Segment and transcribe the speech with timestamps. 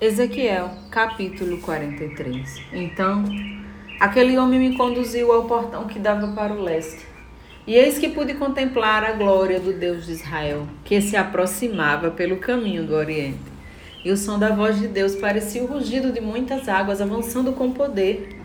[0.00, 2.62] Ezequiel, capítulo 43.
[2.72, 3.24] Então,
[3.98, 7.04] aquele homem me conduziu ao portão que dava para o leste.
[7.66, 12.36] E eis que pude contemplar a glória do Deus de Israel, que se aproximava pelo
[12.36, 13.40] caminho do oriente.
[14.04, 17.72] E o som da voz de Deus parecia o rugido de muitas águas avançando com
[17.72, 18.38] poder,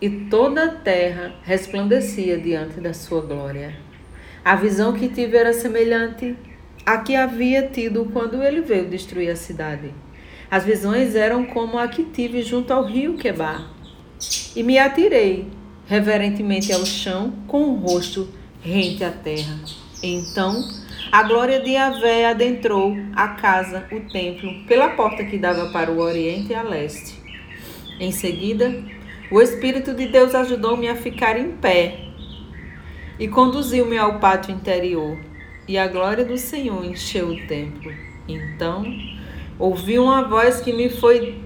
[0.00, 3.74] e toda a terra resplandecia diante da sua glória.
[4.44, 6.36] A visão que tive era semelhante
[6.86, 9.92] à que havia tido quando ele veio destruir a cidade.
[10.50, 13.70] As visões eram como a que tive junto ao rio Quebar.
[14.56, 15.46] E me atirei
[15.86, 18.28] reverentemente ao chão, com o rosto
[18.62, 19.58] rente à terra.
[20.02, 20.62] Então,
[21.10, 25.98] a glória de Yahvé adentrou a casa, o templo, pela porta que dava para o
[25.98, 27.14] oriente e a leste.
[27.98, 28.72] Em seguida,
[29.30, 32.06] o Espírito de Deus ajudou-me a ficar em pé
[33.18, 35.18] e conduziu-me ao pátio interior,
[35.68, 37.92] e a glória do Senhor encheu o templo.
[38.26, 38.84] Então,
[39.60, 41.38] Ouvi uma voz que me foi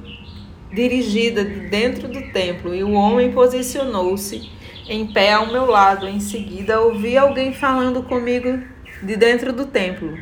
[0.72, 4.48] dirigida de dentro do templo, e o homem posicionou-se
[4.88, 6.06] em pé ao meu lado.
[6.06, 8.62] Em seguida, ouvi alguém falando comigo
[9.02, 10.16] de dentro do templo.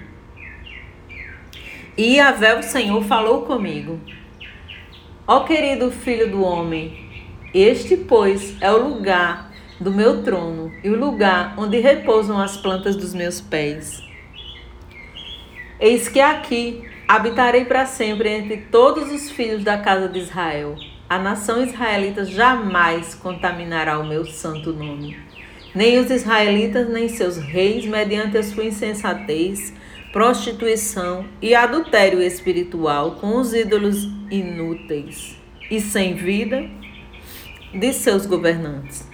[1.95, 4.01] E Yahvé, o Senhor, falou comigo:
[5.27, 7.11] Ó querido filho do homem,
[7.53, 12.97] este, pois, é o lugar do meu trono e o lugar onde repousam as plantas
[12.97, 14.03] dos meus pés.
[15.79, 20.77] Eis que aqui Habitarei para sempre entre todos os filhos da casa de Israel.
[21.07, 25.19] A nação israelita jamais contaminará o meu santo nome.
[25.75, 29.75] Nem os israelitas, nem seus reis, mediante a sua insensatez,
[30.11, 35.37] prostituição e adultério espiritual com os ídolos inúteis
[35.71, 36.67] e sem vida
[37.75, 39.07] de seus governantes,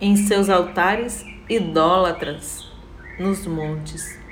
[0.00, 2.66] em seus altares idólatras
[3.18, 4.23] nos montes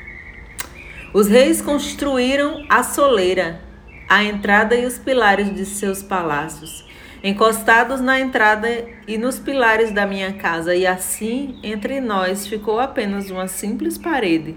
[1.15, 3.61] os reis construíram a soleira,
[4.09, 6.87] a entrada e os pilares de seus palácios,
[7.23, 8.69] encostados na entrada
[9.07, 14.57] e nos pilares da minha casa, e assim entre nós ficou apenas uma simples parede.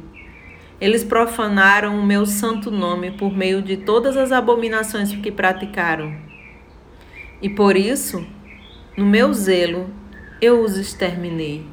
[0.80, 6.16] Eles profanaram o meu santo nome por meio de todas as abominações que praticaram.
[7.42, 8.26] E por isso,
[8.96, 9.90] no meu zelo,
[10.42, 11.66] eu os exterminei.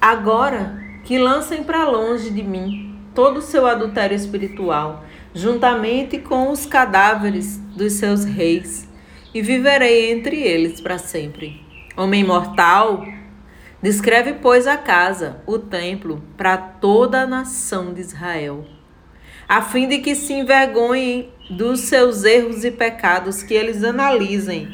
[0.00, 6.66] Agora que lancem para longe de mim todo o seu adultério espiritual, juntamente com os
[6.66, 8.88] cadáveres dos seus reis,
[9.34, 11.64] e viverei entre eles para sempre.
[11.96, 13.04] Homem mortal,
[13.82, 18.64] descreve, pois, a casa, o templo, para toda a nação de Israel,
[19.48, 24.68] a fim de que se envergonhem dos seus erros e pecados, que eles analisem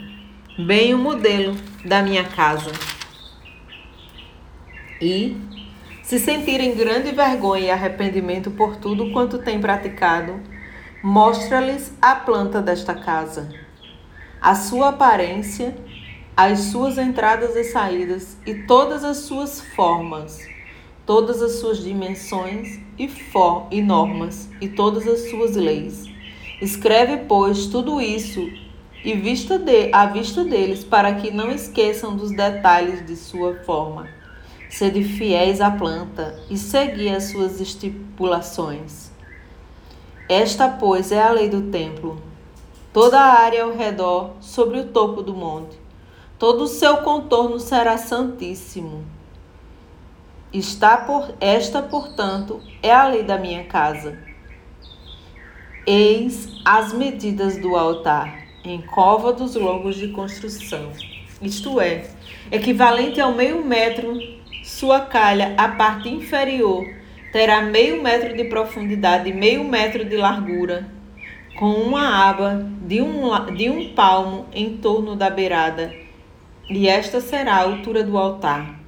[0.67, 2.73] bem o modelo da minha casa.
[5.01, 5.37] E
[6.09, 10.41] se sentirem grande vergonha e arrependimento por tudo quanto têm praticado,
[11.03, 13.51] mostra-lhes a planta desta casa,
[14.41, 15.77] a sua aparência,
[16.35, 20.41] as suas entradas e saídas e todas as suas formas,
[21.05, 26.07] todas as suas dimensões e, for, e normas e todas as suas leis.
[26.63, 28.51] Escreve, pois, tudo isso
[29.05, 34.17] e vista de, à vista deles, para que não esqueçam dos detalhes de sua forma
[34.69, 39.11] Sede fiéis à planta e segui as suas estipulações.
[40.29, 42.21] Esta, pois, é a lei do templo.
[42.93, 45.79] Toda a área ao redor, sobre o topo do monte,
[46.39, 49.05] todo o seu contorno será santíssimo.
[50.53, 54.19] Está por esta, portanto, é a lei da minha casa.
[55.87, 60.93] Eis as medidas do altar em cova dos longos de construção,
[61.41, 62.11] isto é,
[62.51, 64.19] equivalente ao meio metro
[64.69, 66.87] sua calha, a parte inferior,
[67.33, 70.87] terá meio metro de profundidade e meio metro de largura,
[71.59, 75.91] com uma aba de um, de um palmo em torno da beirada,
[76.69, 78.79] e esta será a altura do altar.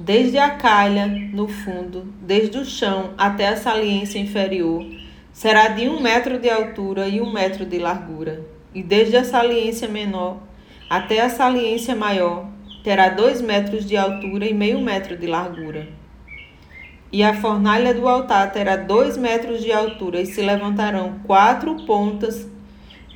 [0.00, 4.86] Desde a calha, no fundo, desde o chão até a saliência inferior,
[5.34, 8.42] será de um metro de altura e um metro de largura,
[8.74, 10.38] e desde a saliência menor
[10.88, 12.55] até a saliência maior,
[12.86, 15.88] terá dois metros de altura e meio metro de largura.
[17.10, 22.46] E a fornalha do altar terá dois metros de altura e se levantarão quatro pontas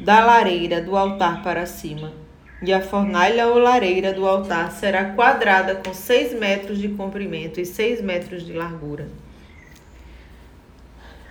[0.00, 2.12] da lareira do altar para cima.
[2.60, 7.64] E a fornalha ou lareira do altar será quadrada com seis metros de comprimento e
[7.64, 9.06] seis metros de largura.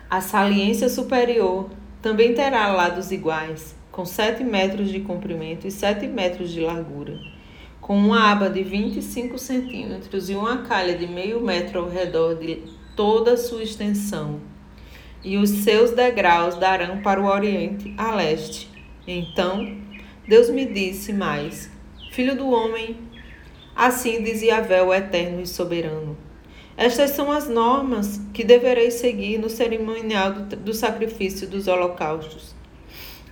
[0.09, 1.69] A saliência superior
[2.01, 7.19] também terá lados iguais, com sete metros de comprimento e sete metros de largura
[7.81, 12.61] com uma aba de 25 centímetros e uma calha de meio metro ao redor de
[12.95, 14.41] toda a sua extensão.
[15.23, 18.69] E os seus degraus darão para o oriente a leste,
[19.07, 19.77] Então
[20.27, 21.69] Deus me disse mais:
[22.11, 22.97] Filho do homem,
[23.75, 26.17] assim diz Yahvé, o eterno e soberano.
[26.77, 32.55] Estas são as normas que deverei seguir no cerimonial do, do sacrifício dos holocaustos.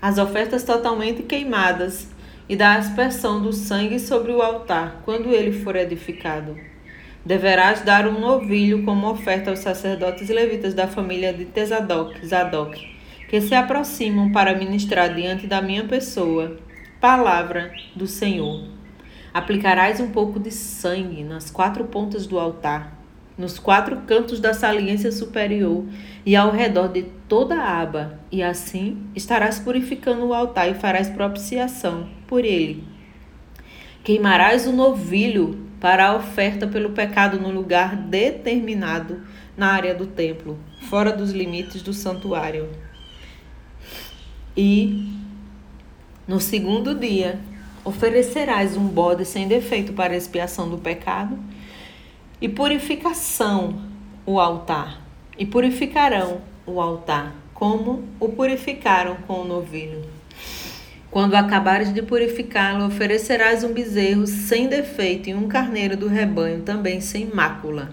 [0.01, 2.07] As ofertas totalmente queimadas
[2.49, 6.57] e da aspersão do sangue sobre o altar, quando ele for edificado.
[7.25, 12.95] Deverás dar um novilho como oferta aos sacerdotes levitas da família de Tesadoc, Zadok,
[13.29, 16.57] que se aproximam para ministrar diante da minha pessoa.
[17.01, 18.63] Palavra do Senhor.
[19.33, 22.96] Aplicarás um pouco de sangue nas quatro pontas do altar,
[23.37, 25.85] nos quatro cantos da saliência superior
[26.25, 31.09] e ao redor de toda a aba, e assim estarás purificando o altar e farás
[31.09, 32.83] propiciação por ele.
[34.03, 39.21] Queimarás o novilho para a oferta pelo pecado no lugar determinado
[39.55, 40.57] na área do templo,
[40.89, 42.69] fora dos limites do santuário.
[44.55, 45.13] E
[46.27, 47.39] no segundo dia
[47.85, 51.37] oferecerás um bode sem defeito para expiação do pecado
[52.39, 53.81] e purificação
[54.23, 55.01] o altar,
[55.39, 60.03] e purificarão o altar, como o purificaram com o novilho.
[61.09, 67.01] Quando acabares de purificá-lo, oferecerás um bezerro sem defeito e um carneiro do rebanho também
[67.01, 67.89] sem mácula.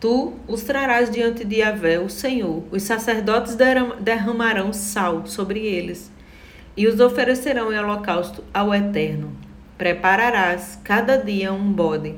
[0.00, 2.62] Tu os trarás diante de Yahvé, o Senhor.
[2.70, 3.56] Os sacerdotes
[4.00, 6.10] derramarão sal sobre eles
[6.76, 9.32] e os oferecerão em holocausto ao Eterno.
[9.76, 12.14] Prepararás cada dia um bode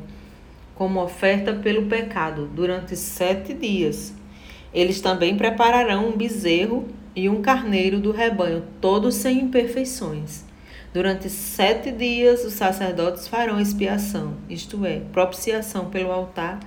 [0.79, 4.15] como oferta pelo pecado durante sete dias.
[4.73, 6.87] Eles também prepararão um bezerro
[7.17, 10.45] e um carneiro do rebanho, todos sem imperfeições.
[10.95, 16.61] Durante sete dias os sacerdotes farão expiação, isto é, propiciação pelo altar,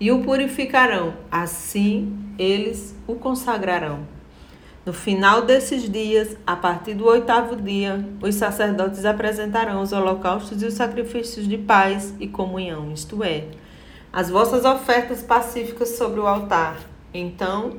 [0.00, 1.14] e o purificarão.
[1.30, 4.17] Assim eles o consagrarão.
[4.86, 10.66] No final desses dias, a partir do oitavo dia, os sacerdotes apresentarão os holocaustos e
[10.66, 13.48] os sacrifícios de paz e comunhão, isto é,
[14.12, 16.78] as vossas ofertas pacíficas sobre o altar.
[17.12, 17.76] Então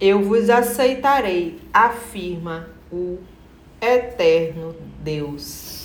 [0.00, 3.18] eu vos aceitarei, afirma o
[3.80, 5.83] eterno Deus.